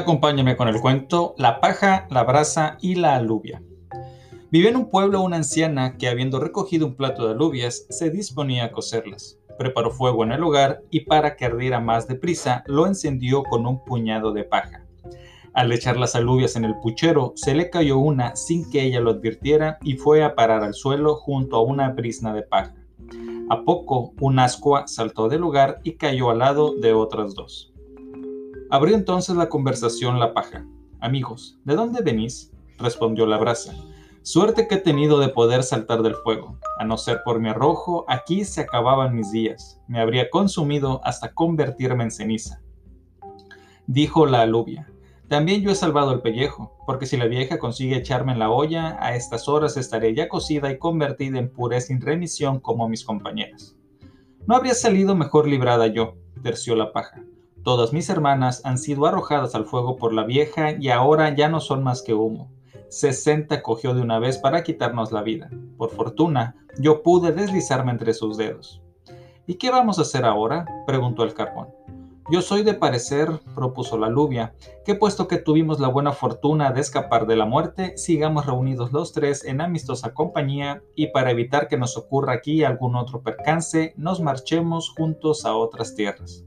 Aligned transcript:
Acompáñame 0.00 0.56
con 0.56 0.66
el 0.66 0.80
cuento 0.80 1.34
La 1.36 1.60
paja, 1.60 2.06
la 2.08 2.24
brasa 2.24 2.78
y 2.80 2.94
la 2.94 3.16
alubia. 3.16 3.62
Vivía 4.50 4.70
en 4.70 4.76
un 4.76 4.88
pueblo 4.88 5.20
una 5.20 5.36
anciana 5.36 5.98
que, 5.98 6.08
habiendo 6.08 6.40
recogido 6.40 6.86
un 6.86 6.96
plato 6.96 7.26
de 7.26 7.32
alubias, 7.34 7.84
se 7.90 8.08
disponía 8.08 8.64
a 8.64 8.72
cocerlas. 8.72 9.38
Preparó 9.58 9.90
fuego 9.90 10.24
en 10.24 10.32
el 10.32 10.42
hogar 10.42 10.80
y, 10.90 11.00
para 11.00 11.36
que 11.36 11.44
ardiera 11.44 11.80
más 11.80 12.08
deprisa, 12.08 12.64
lo 12.66 12.86
encendió 12.86 13.42
con 13.42 13.66
un 13.66 13.84
puñado 13.84 14.32
de 14.32 14.44
paja. 14.44 14.86
Al 15.52 15.70
echar 15.70 15.98
las 15.98 16.16
alubias 16.16 16.56
en 16.56 16.64
el 16.64 16.76
puchero, 16.80 17.34
se 17.36 17.54
le 17.54 17.68
cayó 17.68 17.98
una 17.98 18.34
sin 18.36 18.70
que 18.70 18.82
ella 18.82 19.00
lo 19.00 19.10
advirtiera 19.10 19.76
y 19.82 19.98
fue 19.98 20.24
a 20.24 20.34
parar 20.34 20.64
al 20.64 20.72
suelo 20.72 21.14
junto 21.14 21.56
a 21.56 21.62
una 21.62 21.90
brisna 21.90 22.32
de 22.32 22.42
paja. 22.42 22.74
A 23.50 23.64
poco, 23.64 24.14
un 24.18 24.38
ascua 24.38 24.86
saltó 24.86 25.28
del 25.28 25.42
lugar 25.42 25.80
y 25.84 25.98
cayó 25.98 26.30
al 26.30 26.38
lado 26.38 26.74
de 26.74 26.94
otras 26.94 27.34
dos. 27.34 27.69
Abrió 28.72 28.94
entonces 28.94 29.34
la 29.34 29.48
conversación 29.48 30.20
la 30.20 30.32
paja. 30.32 30.64
Amigos, 31.00 31.58
¿de 31.64 31.74
dónde 31.74 32.02
venís? 32.02 32.52
respondió 32.78 33.26
la 33.26 33.36
brasa. 33.36 33.74
Suerte 34.22 34.68
que 34.68 34.76
he 34.76 34.78
tenido 34.78 35.18
de 35.18 35.28
poder 35.28 35.64
saltar 35.64 36.02
del 36.02 36.14
fuego. 36.14 36.56
A 36.78 36.84
no 36.84 36.96
ser 36.96 37.22
por 37.24 37.40
mi 37.40 37.48
arrojo, 37.48 38.04
aquí 38.06 38.44
se 38.44 38.60
acababan 38.60 39.16
mis 39.16 39.32
días. 39.32 39.80
Me 39.88 40.00
habría 40.00 40.30
consumido 40.30 41.00
hasta 41.02 41.34
convertirme 41.34 42.04
en 42.04 42.12
ceniza. 42.12 42.60
Dijo 43.88 44.24
la 44.26 44.42
alubia. 44.42 44.88
También 45.26 45.62
yo 45.62 45.72
he 45.72 45.74
salvado 45.74 46.12
el 46.12 46.20
pellejo, 46.20 46.76
porque 46.86 47.06
si 47.06 47.16
la 47.16 47.26
vieja 47.26 47.58
consigue 47.58 47.96
echarme 47.96 48.32
en 48.32 48.38
la 48.38 48.50
olla, 48.50 48.96
a 49.00 49.16
estas 49.16 49.48
horas 49.48 49.76
estaré 49.76 50.14
ya 50.14 50.28
cocida 50.28 50.70
y 50.70 50.78
convertida 50.78 51.40
en 51.40 51.52
pureza 51.52 51.88
sin 51.88 52.00
remisión 52.00 52.60
como 52.60 52.88
mis 52.88 53.04
compañeras. 53.04 53.76
No 54.46 54.54
habría 54.54 54.74
salido 54.74 55.16
mejor 55.16 55.48
librada 55.48 55.88
yo, 55.88 56.14
terció 56.40 56.76
la 56.76 56.92
paja. 56.92 57.24
Todas 57.62 57.92
mis 57.92 58.08
hermanas 58.08 58.62
han 58.64 58.78
sido 58.78 59.04
arrojadas 59.04 59.54
al 59.54 59.66
fuego 59.66 59.96
por 59.96 60.14
la 60.14 60.24
vieja 60.24 60.72
y 60.72 60.88
ahora 60.88 61.34
ya 61.34 61.48
no 61.48 61.60
son 61.60 61.82
más 61.82 62.02
que 62.02 62.14
humo. 62.14 62.50
Sesenta 62.88 63.62
cogió 63.62 63.94
de 63.94 64.00
una 64.00 64.18
vez 64.18 64.38
para 64.38 64.62
quitarnos 64.62 65.12
la 65.12 65.22
vida. 65.22 65.50
Por 65.76 65.90
fortuna, 65.90 66.56
yo 66.78 67.02
pude 67.02 67.32
deslizarme 67.32 67.92
entre 67.92 68.14
sus 68.14 68.36
dedos. 68.36 68.82
¿Y 69.46 69.54
qué 69.54 69.70
vamos 69.70 69.98
a 69.98 70.02
hacer 70.02 70.24
ahora? 70.24 70.64
preguntó 70.86 71.22
el 71.22 71.34
carbón. 71.34 71.68
Yo 72.30 72.42
soy 72.42 72.62
de 72.62 72.74
parecer, 72.74 73.28
propuso 73.56 73.98
la 73.98 74.08
lluvia, 74.08 74.54
que 74.84 74.94
puesto 74.94 75.26
que 75.26 75.38
tuvimos 75.38 75.80
la 75.80 75.88
buena 75.88 76.12
fortuna 76.12 76.70
de 76.70 76.80
escapar 76.80 77.26
de 77.26 77.34
la 77.34 77.44
muerte, 77.44 77.98
sigamos 77.98 78.46
reunidos 78.46 78.92
los 78.92 79.12
tres 79.12 79.44
en 79.44 79.60
amistosa 79.60 80.14
compañía 80.14 80.80
y 80.94 81.08
para 81.08 81.32
evitar 81.32 81.66
que 81.66 81.76
nos 81.76 81.96
ocurra 81.96 82.34
aquí 82.34 82.62
algún 82.62 82.94
otro 82.94 83.20
percance, 83.22 83.94
nos 83.96 84.20
marchemos 84.20 84.94
juntos 84.96 85.44
a 85.44 85.56
otras 85.56 85.96
tierras. 85.96 86.44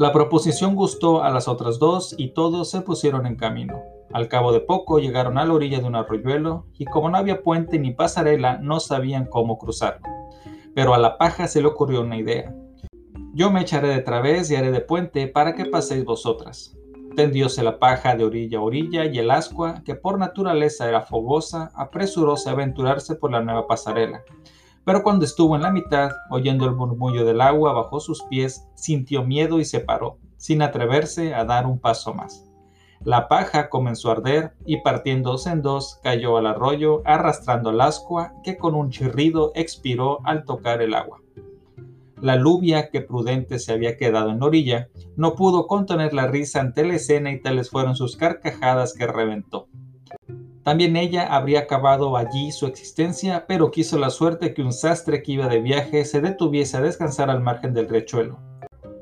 La 0.00 0.14
proposición 0.14 0.76
gustó 0.76 1.22
a 1.22 1.28
las 1.28 1.46
otras 1.46 1.78
dos 1.78 2.14
y 2.16 2.28
todos 2.28 2.70
se 2.70 2.80
pusieron 2.80 3.26
en 3.26 3.36
camino. 3.36 3.82
Al 4.14 4.28
cabo 4.28 4.50
de 4.50 4.60
poco 4.60 4.98
llegaron 4.98 5.36
a 5.36 5.44
la 5.44 5.52
orilla 5.52 5.78
de 5.78 5.84
un 5.84 5.94
arroyuelo 5.94 6.64
y 6.78 6.86
como 6.86 7.10
no 7.10 7.18
había 7.18 7.42
puente 7.42 7.78
ni 7.78 7.90
pasarela 7.90 8.56
no 8.56 8.80
sabían 8.80 9.26
cómo 9.26 9.58
cruzarlo. 9.58 10.08
Pero 10.74 10.94
a 10.94 10.98
la 10.98 11.18
paja 11.18 11.46
se 11.48 11.60
le 11.60 11.68
ocurrió 11.68 12.00
una 12.00 12.16
idea. 12.16 12.50
Yo 13.34 13.50
me 13.50 13.60
echaré 13.60 13.88
de 13.88 14.00
través 14.00 14.50
y 14.50 14.56
haré 14.56 14.72
de 14.72 14.80
puente 14.80 15.26
para 15.26 15.54
que 15.54 15.66
paséis 15.66 16.02
vosotras. 16.06 16.74
Tendióse 17.14 17.62
la 17.62 17.78
paja 17.78 18.16
de 18.16 18.24
orilla 18.24 18.56
a 18.56 18.62
orilla 18.62 19.04
y 19.04 19.18
el 19.18 19.30
ascua, 19.30 19.82
que 19.84 19.96
por 19.96 20.18
naturaleza 20.18 20.88
era 20.88 21.02
fogosa, 21.02 21.72
apresuróse 21.74 22.48
a 22.48 22.52
aventurarse 22.52 23.16
por 23.16 23.32
la 23.32 23.42
nueva 23.42 23.66
pasarela 23.66 24.24
pero 24.84 25.02
cuando 25.02 25.24
estuvo 25.24 25.56
en 25.56 25.62
la 25.62 25.70
mitad, 25.70 26.12
oyendo 26.30 26.66
el 26.66 26.74
murmullo 26.74 27.24
del 27.24 27.40
agua 27.40 27.72
bajo 27.72 28.00
sus 28.00 28.22
pies, 28.24 28.66
sintió 28.74 29.24
miedo 29.24 29.60
y 29.60 29.64
se 29.64 29.80
paró, 29.80 30.18
sin 30.36 30.62
atreverse 30.62 31.34
a 31.34 31.44
dar 31.44 31.66
un 31.66 31.78
paso 31.78 32.14
más. 32.14 32.46
La 33.02 33.28
paja 33.28 33.70
comenzó 33.70 34.10
a 34.10 34.12
arder 34.12 34.52
y 34.66 34.82
partiéndose 34.82 35.50
en 35.50 35.62
dos 35.62 35.98
cayó 36.02 36.36
al 36.36 36.46
arroyo 36.46 37.00
arrastrando 37.06 37.70
el 37.70 37.80
ascua 37.80 38.34
que 38.42 38.58
con 38.58 38.74
un 38.74 38.90
chirrido 38.90 39.52
expiró 39.54 40.20
al 40.24 40.44
tocar 40.44 40.82
el 40.82 40.92
agua. 40.92 41.20
La 42.20 42.36
lluvia, 42.36 42.90
que 42.90 43.00
prudente 43.00 43.58
se 43.58 43.72
había 43.72 43.96
quedado 43.96 44.28
en 44.28 44.40
la 44.40 44.46
orilla, 44.46 44.88
no 45.16 45.34
pudo 45.34 45.66
contener 45.66 46.12
la 46.12 46.26
risa 46.26 46.60
ante 46.60 46.84
la 46.84 46.96
escena 46.96 47.32
y 47.32 47.40
tales 47.40 47.70
fueron 47.70 47.96
sus 47.96 48.16
carcajadas 48.16 48.92
que 48.92 49.06
reventó. 49.06 49.68
También 50.62 50.96
ella 50.96 51.26
habría 51.26 51.60
acabado 51.60 52.16
allí 52.16 52.52
su 52.52 52.66
existencia, 52.66 53.46
pero 53.48 53.70
quiso 53.70 53.98
la 53.98 54.10
suerte 54.10 54.52
que 54.52 54.62
un 54.62 54.72
sastre 54.72 55.22
que 55.22 55.32
iba 55.32 55.48
de 55.48 55.60
viaje 55.60 56.04
se 56.04 56.20
detuviese 56.20 56.76
a 56.76 56.82
descansar 56.82 57.30
al 57.30 57.40
margen 57.40 57.72
del 57.72 57.88
riachuelo. 57.88 58.38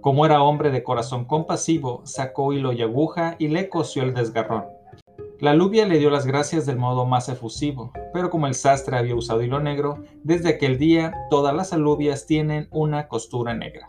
Como 0.00 0.24
era 0.24 0.42
hombre 0.42 0.70
de 0.70 0.82
corazón 0.82 1.26
compasivo, 1.26 2.00
sacó 2.04 2.52
hilo 2.52 2.72
y 2.72 2.82
aguja 2.82 3.36
y 3.38 3.48
le 3.48 3.68
cosió 3.68 4.02
el 4.02 4.14
desgarrón. 4.14 4.64
La 5.40 5.54
lluvia 5.54 5.86
le 5.86 5.98
dio 5.98 6.08
las 6.08 6.26
gracias 6.26 6.66
del 6.66 6.78
modo 6.78 7.04
más 7.04 7.28
efusivo, 7.28 7.92
pero 8.12 8.30
como 8.30 8.46
el 8.46 8.54
sastre 8.54 8.96
había 8.96 9.14
usado 9.14 9.42
hilo 9.42 9.60
negro, 9.60 10.02
desde 10.22 10.50
aquel 10.50 10.78
día 10.78 11.12
todas 11.30 11.54
las 11.54 11.72
alubias 11.72 12.26
tienen 12.26 12.68
una 12.70 13.08
costura 13.08 13.52
negra. 13.52 13.88